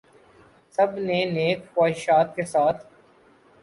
[0.75, 2.85] سب نے نیک خواہشات کے ساتھ